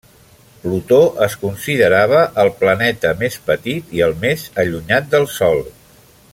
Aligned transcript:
Plutó 0.63 1.01
es 1.25 1.35
considerava 1.41 2.23
el 2.45 2.49
planeta 2.63 3.13
més 3.21 3.37
petit 3.51 3.95
i 3.99 4.03
el 4.07 4.19
més 4.25 4.49
allunyat 4.65 5.13
del 5.17 5.33
Sol. 5.39 5.67